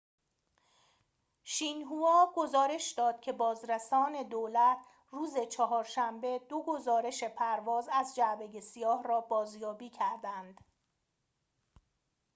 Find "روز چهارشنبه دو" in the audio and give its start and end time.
5.09-6.63